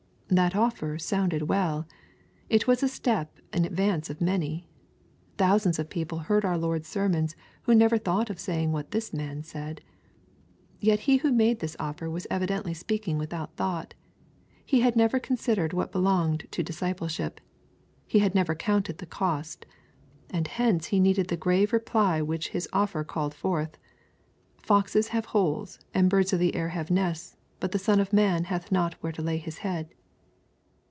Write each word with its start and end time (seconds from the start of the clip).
—That 0.41 0.55
offer 0.55 0.97
sounded 0.97 1.49
well 1.49 1.85
It 2.47 2.65
was 2.65 2.81
a 2.81 2.87
step 2.87 3.37
in 3.51 3.65
advance 3.65 4.09
of 4.09 4.21
many. 4.21 4.65
Thousands 5.37 5.77
of 5.77 5.89
people 5.89 6.19
heard 6.19 6.45
our 6.45 6.57
Lord's 6.57 6.87
sermons 6.87 7.35
who 7.63 7.75
never 7.75 7.97
thought 7.97 8.29
of 8.29 8.39
saying 8.39 8.71
what 8.71 8.91
this 8.91 9.11
man 9.11 9.43
said. 9.43 9.81
Yet 10.79 11.01
he 11.01 11.17
who 11.17 11.33
made 11.33 11.59
this 11.59 11.75
offer 11.81 12.09
was 12.09 12.27
evidently 12.29 12.73
speaking 12.73 13.17
without 13.17 13.57
thought. 13.57 13.93
He 14.65 14.79
had 14.79 14.95
never 14.95 15.19
considered 15.19 15.73
what 15.73 15.91
belonged 15.91 16.47
to 16.51 16.63
discipleship. 16.63 17.41
He 18.07 18.19
had 18.19 18.33
never 18.33 18.55
counted 18.55 18.99
the 18.99 19.07
cost. 19.07 19.65
And 20.29 20.47
hence 20.47 20.85
he 20.85 21.01
needed 21.01 21.27
the 21.27 21.35
grave 21.35 21.73
reply 21.73 22.21
which 22.21 22.47
his 22.55 22.69
offer 22.71 23.03
called 23.03 23.33
forth:— 23.33 23.77
"Foxes 24.55 25.09
have 25.09 25.25
holes, 25.25 25.77
and 25.93 26.09
birds 26.09 26.31
of 26.31 26.39
the 26.39 26.55
air 26.55 26.69
have 26.69 26.89
nests, 26.89 27.35
but 27.59 27.73
the 27.73 27.77
Son 27.77 27.99
of 27.99 28.13
man 28.13 28.45
hath 28.45 28.71
not 28.71 28.93
where 29.03 29.11
to 29.11 29.21
lay 29.21 29.35
his 29.35 29.57
head." 29.57 29.93